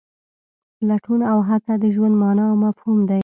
لټون 0.87 1.19
او 1.31 1.37
هڅه 1.49 1.73
د 1.83 1.85
ژوند 1.95 2.15
مانا 2.21 2.45
او 2.51 2.55
مفهوم 2.65 2.99
دی. 3.09 3.19